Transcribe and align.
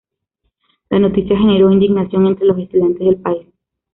La 0.89 0.97
noticia 0.97 1.37
generó 1.37 1.71
indignación 1.71 2.25
entre 2.25 2.47
los 2.47 2.57
estudiantes 2.57 3.05
del 3.05 3.17
país. 3.17 3.45